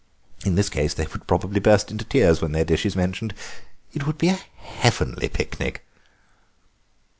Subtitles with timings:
[0.43, 3.35] In this case they would probably burst into tears when their dish is mentioned.
[3.93, 5.85] It would be a heavenly picnic."